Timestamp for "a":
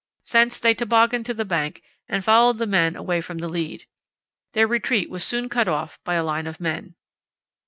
6.15-6.23